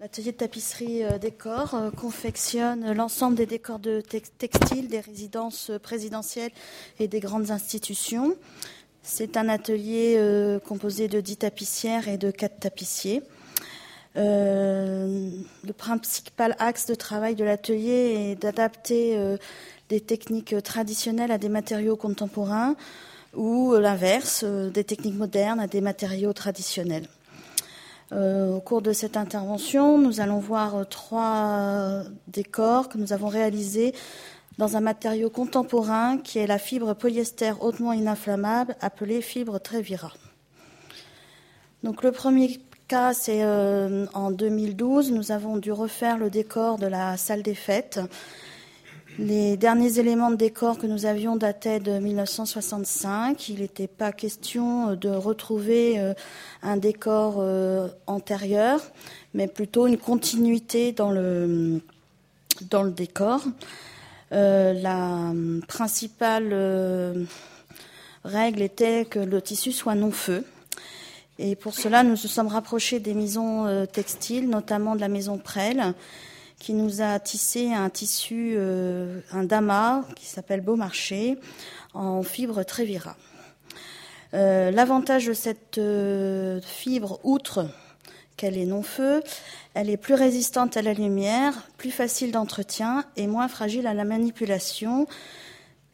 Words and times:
L'atelier 0.00 0.30
de 0.30 0.36
tapisserie 0.36 1.02
euh, 1.02 1.18
décor 1.18 1.74
euh, 1.74 1.90
confectionne 1.90 2.92
l'ensemble 2.92 3.34
des 3.34 3.46
décors 3.46 3.80
de 3.80 4.00
textiles 4.00 4.86
des 4.86 5.00
résidences 5.00 5.72
présidentielles 5.82 6.52
et 7.00 7.08
des 7.08 7.18
grandes 7.18 7.50
institutions. 7.50 8.36
C'est 9.02 9.36
un 9.36 9.48
atelier 9.48 10.14
euh, 10.16 10.60
composé 10.60 11.08
de 11.08 11.20
10 11.20 11.38
tapissières 11.38 12.06
et 12.06 12.16
de 12.16 12.30
4 12.30 12.60
tapissiers. 12.60 13.22
le 14.14 15.72
principal 15.76 16.54
axe 16.60 16.86
de 16.86 16.94
travail 16.94 17.34
de 17.34 17.42
l'atelier 17.42 18.30
est 18.30 18.36
d'adapter 18.36 19.18
des 19.88 20.00
techniques 20.00 20.54
traditionnelles 20.62 21.32
à 21.32 21.38
des 21.38 21.48
matériaux 21.48 21.96
contemporains 21.96 22.76
ou 23.34 23.74
l'inverse, 23.74 24.44
des 24.44 24.84
techniques 24.84 25.16
modernes 25.16 25.58
à 25.58 25.66
des 25.66 25.80
matériaux 25.80 26.32
traditionnels. 26.32 27.08
Euh, 28.12 28.54
au 28.54 28.60
cours 28.60 28.80
de 28.80 28.92
cette 28.92 29.16
intervention, 29.16 29.98
nous 29.98 30.20
allons 30.20 30.38
voir 30.38 30.76
euh, 30.76 30.84
trois 30.84 32.04
décors 32.26 32.88
que 32.88 32.96
nous 32.96 33.12
avons 33.12 33.28
réalisés 33.28 33.94
dans 34.56 34.76
un 34.76 34.80
matériau 34.80 35.28
contemporain 35.28 36.16
qui 36.18 36.38
est 36.38 36.46
la 36.46 36.58
fibre 36.58 36.94
polyester 36.94 37.52
hautement 37.60 37.92
ininflammable 37.92 38.76
appelée 38.80 39.20
fibre 39.20 39.58
Trevira. 39.58 40.12
Donc 41.82 42.02
le 42.02 42.10
premier 42.10 42.58
cas, 42.88 43.12
c'est 43.12 43.42
euh, 43.42 44.06
en 44.14 44.30
2012, 44.30 45.12
nous 45.12 45.30
avons 45.30 45.58
dû 45.58 45.70
refaire 45.70 46.16
le 46.16 46.30
décor 46.30 46.78
de 46.78 46.86
la 46.86 47.16
salle 47.18 47.42
des 47.42 47.54
fêtes 47.54 48.00
les 49.18 49.56
derniers 49.56 49.98
éléments 49.98 50.30
de 50.30 50.36
décor 50.36 50.78
que 50.78 50.86
nous 50.86 51.04
avions 51.04 51.36
dataient 51.36 51.80
de 51.80 51.98
1965. 51.98 53.48
Il 53.48 53.60
n'était 53.60 53.88
pas 53.88 54.12
question 54.12 54.94
de 54.94 55.08
retrouver 55.08 55.98
euh, 55.98 56.14
un 56.62 56.76
décor 56.76 57.38
euh, 57.38 57.88
antérieur, 58.06 58.80
mais 59.34 59.48
plutôt 59.48 59.88
une 59.88 59.98
continuité 59.98 60.92
dans 60.92 61.10
le, 61.10 61.80
décor. 62.96 63.42
Euh, 64.30 64.72
la 64.74 65.32
principale 65.66 67.26
règle 68.24 68.62
était 68.62 69.04
que 69.04 69.18
le 69.18 69.42
tissu 69.42 69.72
soit 69.72 69.96
non-feu. 69.96 70.44
Et 71.40 71.56
pour 71.56 71.74
cela, 71.74 72.02
nous 72.04 72.10
nous 72.10 72.16
sommes 72.16 72.48
rapprochés 72.48 73.00
des 73.00 73.14
maisons 73.14 73.86
textiles, 73.92 74.48
notamment 74.48 74.96
de 74.96 75.00
la 75.00 75.08
maison 75.08 75.38
Prel, 75.38 75.94
qui 76.58 76.74
nous 76.74 77.00
a 77.00 77.18
tissé 77.18 77.72
un 77.72 77.88
tissu, 77.88 78.54
euh, 78.56 79.20
un 79.32 79.44
dama 79.44 80.04
qui 80.16 80.26
s'appelle 80.26 80.60
Beaumarchais 80.60 81.38
en 81.94 82.22
fibre 82.22 82.62
Trévira. 82.64 83.16
Euh, 84.34 84.70
l'avantage 84.70 85.26
de 85.26 85.32
cette 85.32 85.78
euh, 85.78 86.60
fibre, 86.60 87.20
outre 87.22 87.68
qu'elle 88.36 88.58
est 88.58 88.66
non-feu, 88.66 89.22
elle 89.74 89.88
est 89.88 89.96
plus 89.96 90.14
résistante 90.14 90.76
à 90.76 90.82
la 90.82 90.92
lumière, 90.92 91.54
plus 91.76 91.90
facile 91.90 92.32
d'entretien 92.32 93.04
et 93.16 93.26
moins 93.26 93.48
fragile 93.48 93.86
à 93.86 93.94
la 93.94 94.04
manipulation, 94.04 95.06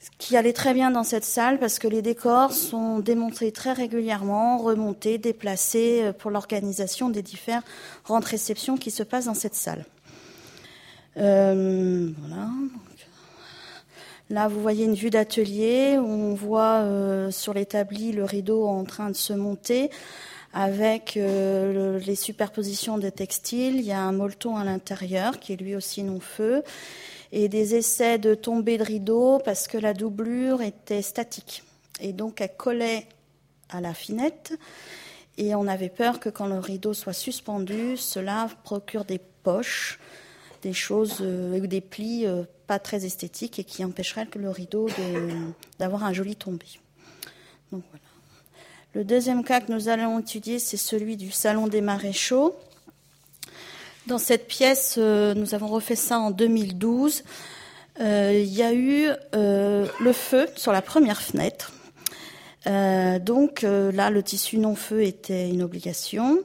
ce 0.01 0.11
qui 0.19 0.37
allait 0.37 0.53
très 0.53 0.75
bien 0.75 0.91
dans 0.91 1.05
cette 1.05 1.25
salle 1.25 1.59
parce 1.59 1.79
que 1.79 1.89
les 1.89 2.03
décors 2.03 2.53
sont 2.53 2.99
démontés 2.99 3.53
très 3.53 3.73
régulièrement, 3.73 4.59
remontés, 4.59 5.17
déplacés 5.17 6.11
pour 6.19 6.31
l'organisation 6.31 7.09
des 7.09 7.23
différentes 7.23 8.25
réceptions 8.25 8.77
qui 8.77 8.91
se 8.91 9.03
passent 9.03 9.27
dans 9.27 9.35
cette 9.35 9.55
salle. 9.55 9.87
Euh, 11.17 12.11
voilà. 12.19 12.49
Là, 14.31 14.49
vous 14.49 14.61
voyez 14.61 14.85
une 14.85 14.95
vue 14.95 15.11
d'atelier. 15.11 15.99
On 15.99 16.35
voit 16.35 16.81
euh, 16.83 17.31
sur 17.31 17.55
l'établi 17.55 18.13
le 18.13 18.25
rideau 18.25 18.67
en 18.67 18.85
train 18.85 19.11
de 19.11 19.17
se 19.17 19.33
monter 19.33 19.91
avec 20.55 21.17
euh, 21.17 21.99
les 21.99 22.15
superpositions 22.15 22.97
de 22.97 23.11
textiles. 23.11 23.77
Il 23.77 23.85
y 23.85 23.93
a 23.93 24.01
un 24.01 24.13
molleton 24.13 24.57
à 24.57 24.65
l'intérieur 24.65 25.41
qui 25.41 25.53
est 25.53 25.57
lui 25.57 25.75
aussi 25.75 26.03
non 26.03 26.21
feu 26.21 26.63
et 27.33 27.49
des 27.49 27.75
essais 27.75 28.19
de 28.19 28.35
tomber 28.35 28.79
de 28.79 28.85
rideau 28.85 29.41
parce 29.45 29.67
que 29.67 29.77
la 29.77 29.93
doublure 29.93 30.63
était 30.63 31.03
statique 31.03 31.65
et 32.01 32.13
donc 32.13 32.41
elle 32.41 32.55
collait 32.57 33.09
à 33.71 33.81
la 33.81 33.93
finette 33.93 34.55
et 35.37 35.57
on 35.57 35.67
avait 35.67 35.89
peur 35.89 36.21
que 36.21 36.29
quand 36.29 36.47
le 36.47 36.61
rideau 36.61 36.95
soit 36.95 37.13
suspendu, 37.13 37.97
cela 37.97 38.49
procure 38.63 39.05
des 39.05 39.21
poches 39.43 39.99
des 40.65 40.73
choses 40.73 41.19
euh, 41.21 41.61
ou 41.61 41.67
des 41.67 41.81
plis 41.81 42.27
euh, 42.27 42.43
pas 42.67 42.79
très 42.79 43.05
esthétiques 43.05 43.59
et 43.59 43.65
qui 43.65 43.85
empêcheraient 43.85 44.27
le 44.35 44.51
rideau 44.51 44.89
d'avoir 45.79 46.03
un 46.05 46.13
joli 46.13 46.35
tombé. 46.35 46.67
Le 48.95 49.05
deuxième 49.05 49.45
cas 49.45 49.61
que 49.61 49.71
nous 49.71 49.89
allons 49.89 50.21
étudier, 50.21 50.59
c'est 50.59 50.77
celui 50.77 51.17
du 51.17 51.31
salon 51.31 51.67
des 51.67 51.81
maréchaux. 51.81 52.57
Dans 54.07 54.19
cette 54.19 54.49
pièce, 54.49 54.95
euh, 54.99 55.35
nous 55.35 55.55
avons 55.55 55.69
refait 55.69 55.97
ça 55.97 56.19
en 56.19 56.31
2012. 56.31 57.23
il 58.01 58.45
y 58.45 58.63
a 58.63 58.73
eu 58.73 59.09
le 59.33 60.13
feu 60.13 60.49
sur 60.57 60.73
la 60.73 60.83
première 60.83 61.21
fenêtre. 61.21 61.73
donc 63.21 63.63
là, 63.63 64.11
le 64.11 64.23
tissu 64.23 64.59
non-feu 64.59 65.03
était 65.03 65.49
une 65.49 65.63
obligation 65.63 66.39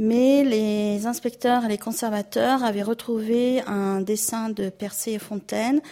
mais 0.00 0.44
les 0.44 1.06
inspecteurs 1.06 1.66
et 1.66 1.68
les 1.68 1.76
conservateurs 1.76 2.64
avaient 2.64 2.82
retrouvé 2.82 3.60
un 3.66 4.00
dessin 4.00 4.48
de 4.48 4.70
Percé 4.70 5.12
et 5.12 5.18
Fontaine 5.18 5.82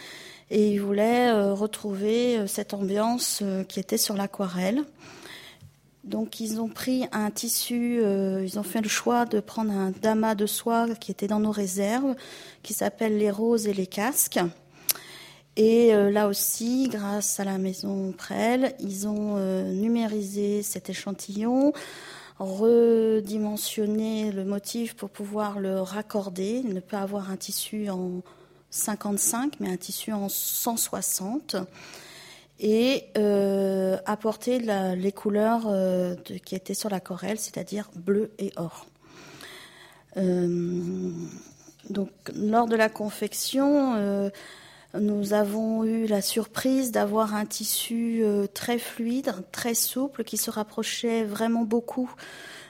et 0.50 0.70
ils 0.70 0.80
voulaient 0.80 1.28
euh, 1.28 1.52
retrouver 1.52 2.38
euh, 2.38 2.46
cette 2.46 2.72
ambiance 2.72 3.40
euh, 3.42 3.64
qui 3.64 3.78
était 3.78 3.98
sur 3.98 4.14
l'aquarelle. 4.16 4.82
Donc 6.04 6.40
ils 6.40 6.58
ont 6.58 6.70
pris 6.70 7.04
un 7.12 7.30
tissu, 7.30 8.00
ils 8.00 8.58
ont 8.58 8.62
fait 8.62 8.80
le 8.80 8.88
choix 8.88 9.26
de 9.26 9.40
prendre 9.40 9.72
un 9.72 9.90
damas 9.90 10.36
de 10.36 10.46
soie 10.46 10.86
qui 10.94 11.10
était 11.10 11.26
dans 11.26 11.40
nos 11.40 11.50
réserves, 11.50 12.14
qui 12.62 12.72
s'appelle 12.72 13.18
les 13.18 13.30
roses 13.30 13.66
et 13.66 13.74
les 13.74 13.86
casques. 13.86 14.40
Et 15.56 15.92
là 15.92 16.28
aussi, 16.28 16.88
grâce 16.88 17.40
à 17.40 17.44
la 17.44 17.58
maison 17.58 18.14
Prel, 18.16 18.74
ils 18.80 19.06
ont 19.06 19.36
numérisé 19.66 20.62
cet 20.62 20.88
échantillon 20.88 21.74
redimensionner 22.38 24.30
le 24.30 24.44
motif 24.44 24.94
pour 24.94 25.10
pouvoir 25.10 25.58
le 25.58 25.80
raccorder, 25.80 26.62
ne 26.62 26.80
pas 26.80 27.00
avoir 27.00 27.30
un 27.30 27.36
tissu 27.36 27.90
en 27.90 28.22
55, 28.70 29.54
mais 29.60 29.70
un 29.70 29.76
tissu 29.76 30.12
en 30.12 30.28
160, 30.28 31.56
et 32.60 33.04
euh, 33.16 33.96
apporter 34.04 34.58
les 34.58 35.12
couleurs 35.12 35.66
euh, 35.66 36.14
qui 36.44 36.54
étaient 36.54 36.74
sur 36.74 36.90
la 36.90 37.00
corelle, 37.00 37.38
c'est-à-dire 37.38 37.90
bleu 37.94 38.30
et 38.38 38.52
or. 38.56 38.86
Euh, 40.16 41.10
donc, 41.90 42.10
lors 42.34 42.66
de 42.66 42.76
la 42.76 42.88
confection, 42.88 44.30
nous 44.94 45.34
avons 45.34 45.84
eu 45.84 46.06
la 46.06 46.22
surprise 46.22 46.92
d'avoir 46.92 47.34
un 47.34 47.44
tissu 47.44 48.20
euh, 48.22 48.46
très 48.46 48.78
fluide, 48.78 49.34
très 49.52 49.74
souple, 49.74 50.24
qui 50.24 50.38
se 50.38 50.50
rapprochait 50.50 51.24
vraiment 51.24 51.64
beaucoup 51.64 52.10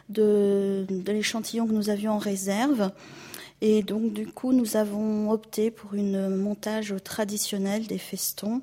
de, 0.08 0.84
l'échantillon 1.06 1.66
que 1.66 1.72
nous 1.72 1.90
avions 1.90 2.12
en 2.12 2.18
réserve. 2.18 2.90
Et 3.60 3.82
donc, 3.82 4.12
du 4.12 4.26
coup, 4.26 4.52
nous 4.52 4.76
avons 4.76 5.30
opté 5.30 5.70
pour 5.70 5.94
un 5.94 6.28
montage 6.28 6.94
traditionnel 7.04 7.86
des 7.86 7.98
festons 7.98 8.62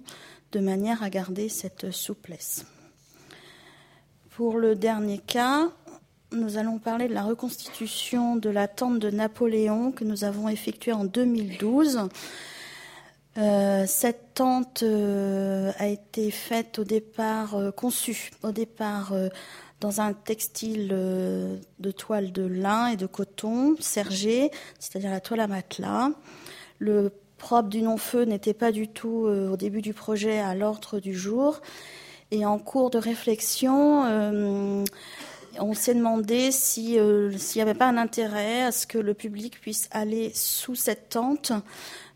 de 0.52 0.60
manière 0.60 1.04
à 1.04 1.10
garder 1.10 1.50
cette 1.50 1.92
souplesse. 1.92 2.66
Pour 4.32 4.58
le 4.58 4.76
dernier 4.76 5.20
cas, 5.20 5.70
nous 6.32 6.58
allons 6.58 6.80
parler 6.80 7.08
de 7.08 7.14
la 7.14 7.24
reconstitution 7.24 8.36
de 8.36 8.50
la 8.50 8.68
tente 8.68 9.00
de 9.00 9.10
Napoléon 9.10 9.92
que 9.94 10.04
nous 10.04 10.26
avons 10.26 10.50
effectuée 10.50 10.92
en 10.92 11.06
2012 11.06 12.10
euh, 13.38 13.84
cette 13.86 14.34
tente 14.34 14.84
euh, 14.84 15.72
a 15.78 15.88
été 15.88 16.32
faite 16.32 16.80
au 16.80 16.86
départ, 16.86 17.56
euh, 17.56 17.72
conçue 17.72 18.32
au 18.44 18.52
départ 18.52 19.14
dans 19.82 20.00
un 20.00 20.14
textile 20.14 20.88
de 20.88 21.92
toile 21.92 22.32
de 22.32 22.44
lin 22.44 22.88
et 22.88 22.96
de 22.96 23.06
coton 23.06 23.76
sergé, 23.80 24.50
c'est-à-dire 24.80 25.12
la 25.12 25.20
toile 25.20 25.42
à 25.42 25.48
matelas. 25.48 26.12
Le 26.80 27.12
propre 27.38 27.70
du 27.70 27.82
non-feu 27.82 28.24
n'était 28.24 28.54
pas 28.54 28.72
du 28.72 28.88
tout 28.88 29.28
au 29.28 29.58
début 29.58 29.82
du 29.82 29.94
projet 29.94 30.40
à 30.40 30.56
l'ordre 30.56 31.00
du 31.00 31.14
jour. 31.14 31.62
Et 32.32 32.46
en 32.46 32.58
cours 32.58 32.90
de 32.90 32.98
réflexion, 32.98 34.86
on 35.60 35.74
s'est 35.74 35.96
demandé 35.96 36.52
s'il 36.52 37.32
n'y 37.56 37.62
avait 37.62 37.74
pas 37.74 37.88
un 37.88 37.98
intérêt 37.98 38.64
à 38.64 38.72
ce 38.72 38.88
que 38.88 38.98
le 38.98 39.14
public 39.14 39.60
puisse 39.60 39.88
aller 39.92 40.32
sous 40.34 40.76
cette 40.76 41.10
tente 41.10 41.52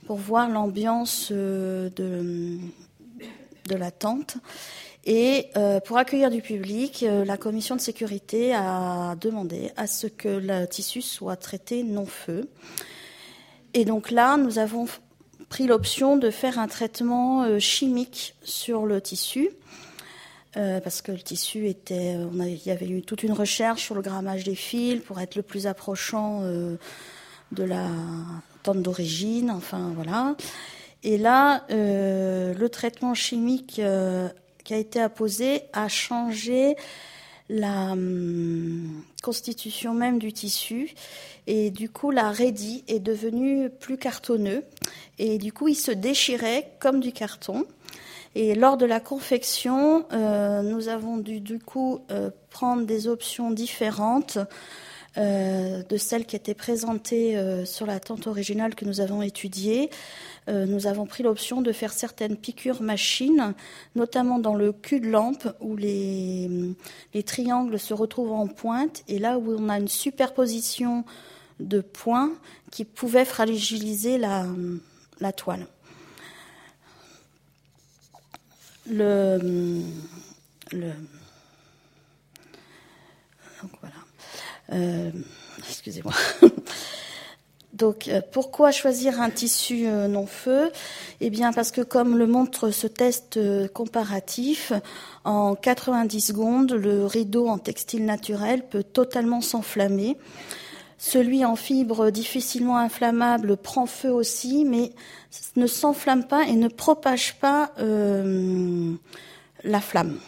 pour 0.06 0.18
voir 0.18 0.50
l'ambiance 0.50 1.30
euh, 1.32 1.90
de, 1.96 2.60
la 3.76 3.92
tente. 3.92 4.38
Et 5.06 5.48
euh, 5.56 5.80
pour 5.80 5.98
accueillir 5.98 6.30
du 6.30 6.42
public, 6.42 7.04
euh, 7.04 7.24
la 7.24 7.38
commission 7.38 7.76
de 7.76 7.82
sécurité 7.82 8.54
a 8.54 9.16
demandé 9.20 9.72
à 9.78 9.88
ce 9.88 10.08
que 10.08 10.28
le 10.28 10.66
tissu 10.66 11.02
soit 11.02 11.36
traité 11.36 11.84
non-feu. 11.84 12.50
Et 13.74 13.86
donc 13.86 14.12
là, 14.12 14.38
nous 14.38 14.58
avons 14.58 14.88
pris 15.50 15.68
l'option 15.68 16.18
de 16.18 16.30
faire 16.30 16.60
un 16.60 16.68
traitement 16.68 17.60
chimique 17.60 18.36
sur 18.44 18.86
le 18.86 19.02
tissu. 19.02 19.50
Parce 20.54 21.02
que 21.02 21.12
le 21.12 21.20
tissu 21.20 21.68
était, 21.68 22.16
il 22.16 22.66
y 22.66 22.72
avait 22.72 22.88
eu 22.90 23.02
toute 23.02 23.24
une 23.24 23.34
recherche 23.34 23.84
sur 23.84 23.96
le 23.96 24.02
grammage 24.02 24.44
des 24.44 24.56
fils 24.56 25.02
pour 25.02 25.20
être 25.20 25.36
le 25.36 25.44
plus 25.44 25.68
approchant 25.68 26.42
de 26.42 27.64
la 27.64 27.88
tente 28.64 28.82
d'origine, 28.82 29.52
enfin 29.52 29.92
voilà. 29.96 30.36
Et 31.04 31.18
là, 31.18 31.66
le 31.70 32.68
traitement 32.68 33.14
chimique 33.14 33.82
qui 34.64 34.74
a 34.74 34.78
été 34.78 35.00
apposé 35.00 35.64
a 35.74 35.88
changé 35.88 36.76
la 37.50 37.92
hum, 37.92 39.04
constitution 39.24 39.94
même 39.94 40.20
du 40.20 40.32
tissu. 40.32 40.94
Et 41.48 41.72
du 41.72 41.90
coup 41.90 42.12
la 42.12 42.32
raidie 42.32 42.84
est 42.88 43.00
devenue 43.00 43.70
plus 43.70 43.98
cartonneux 43.98 44.64
et 45.18 45.40
du 45.40 45.52
coup 45.52 45.68
il 45.68 45.76
se 45.76 45.92
déchirait 45.92 46.72
comme 46.80 47.00
du 47.00 47.12
carton 47.12 47.66
et 48.36 48.56
lors 48.56 48.78
de 48.78 48.86
la 48.86 49.00
confection 49.00 50.06
euh, 50.14 50.62
nous 50.62 50.88
avons 50.88 51.18
dû 51.18 51.40
du 51.40 51.60
coup 51.60 52.00
euh, 52.12 52.30
prendre 52.50 52.86
des 52.86 53.08
options 53.08 53.52
différentes 53.52 54.38
euh, 55.18 55.82
de 55.84 55.98
celles 55.98 56.26
qui 56.26 56.36
étaient 56.36 56.54
présentées 56.54 57.36
sur 57.66 57.86
la 57.86 58.00
tente 58.00 58.28
originale 58.28 58.76
que 58.76 58.86
nous 58.86 59.02
avons 59.02 59.22
étudiée 59.22 59.90
nous 60.48 60.88
avons 60.88 61.06
pris 61.06 61.22
l'option 61.22 61.62
de 61.62 61.72
faire 61.72 61.94
certaines 61.94 62.36
piqûres 62.36 62.82
machines, 62.82 63.54
notamment 63.94 64.40
dans 64.40 64.56
le 64.56 64.72
cul 64.72 65.00
de 65.00 65.08
lampe 65.08 65.48
où 65.60 65.76
les, 65.76 66.50
triangles 67.24 67.78
se 67.78 67.94
retrouvent 67.94 68.32
en 68.32 68.48
pointe 68.48 69.04
et 69.08 69.20
là 69.20 69.38
où 69.38 69.56
on 69.60 69.70
a 69.70 69.78
une 69.78 69.88
superposition 69.88 71.06
de 71.60 71.82
points 71.82 72.32
qui 72.72 72.84
pouvaient 72.84 73.26
fragiliser 73.26 74.18
la, 74.18 74.48
toile. 75.36 75.68
Le, 78.90 79.40
voilà. 83.82 83.96
Euh, 84.72 85.12
excusez-moi. 85.60 86.14
Donc, 87.74 88.08
euh, 88.08 88.22
pourquoi 88.32 88.72
choisir 88.72 89.22
un 89.22 89.30
tissu 89.30 89.86
euh, 89.86 90.08
non-feu? 90.08 90.72
Eh 91.22 91.30
bien, 91.30 91.54
parce 91.54 91.72
que 91.72 91.82
comme 91.82 92.18
le 92.18 92.28
montre 92.28 92.72
ce 92.72 92.88
test 92.88 93.40
comparatif, 93.74 94.74
en 95.24 95.56
90 95.56 96.20
secondes, 96.20 96.72
le 96.74 97.06
rideau 97.06 97.48
en 97.48 97.58
textile 97.58 98.06
naturel 98.06 98.68
peut 98.68 98.84
totalement 98.84 99.42
s'enflammer. 99.42 100.18
Celui 101.02 101.46
en 101.46 101.56
fibre 101.56 102.12
difficilement 102.12 102.78
inflammable 102.78 103.58
prend 103.58 103.86
feu 103.86 104.12
aussi, 104.12 104.66
mais 104.66 104.92
ne 105.56 105.66
s'enflamme 105.66 106.26
pas 106.26 106.44
et 106.44 106.54
ne 106.54 106.68
propage 106.68 107.36
pas 107.40 107.72
la 109.64 109.80
flamme. 109.80 110.20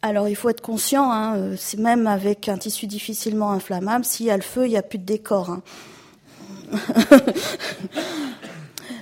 Alors 0.00 0.28
il 0.28 0.34
faut 0.34 0.48
être 0.48 0.62
conscient, 0.62 1.12
hein, 1.12 1.54
même 1.76 2.06
avec 2.06 2.48
un 2.48 2.56
tissu 2.56 2.86
difficilement 2.86 3.52
inflammable, 3.52 4.04
s'il 4.04 4.26
y 4.26 4.30
a 4.30 4.36
le 4.36 4.42
feu, 4.42 4.66
il 4.66 4.70
n'y 4.70 4.76
a 4.78 4.82
plus 4.82 4.98
de 4.98 5.04
décor. 5.04 5.50
Hein. 5.50 5.62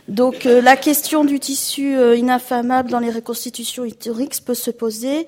Donc 0.09 0.47
euh, 0.47 0.61
la 0.61 0.77
question 0.77 1.25
du 1.25 1.41
tissu 1.41 1.97
euh, 1.97 2.17
inaffamable 2.17 2.91
dans 2.91 3.01
les 3.01 3.11
reconstitutions 3.11 3.85
historiques 3.85 4.41
peut 4.45 4.55
se 4.55 4.71
poser, 4.71 5.27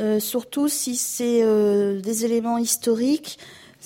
euh, 0.00 0.18
surtout 0.18 0.68
si 0.68 0.96
c'est 0.96 1.42
des 2.02 2.24
éléments 2.24 2.58
historiques, 2.58 3.38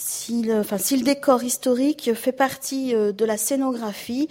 si 0.05 0.43
le, 0.43 0.61
enfin, 0.61 0.77
décor 1.03 1.43
historique 1.43 2.13
fait 2.15 2.33
partie 2.33 2.95
de 2.95 3.25
la 3.25 3.37
scénographie, 3.37 4.29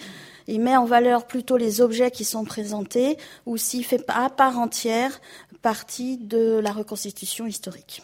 il 0.48 0.62
met 0.62 0.76
en 0.76 0.86
valeur 0.86 1.28
plutôt 1.28 1.58
les 1.58 1.82
objets 1.82 2.12
qui 2.12 2.26
sont 2.26 2.44
présentés, 2.44 3.18
ou 3.46 3.58
s'il 3.58 3.86
fait 3.86 4.04
à 4.08 4.30
part 4.30 4.60
entière 4.60 5.22
partie 5.62 6.18
de 6.18 6.60
la 6.60 6.72
reconstitution 6.72 7.46
historique. 7.46 8.02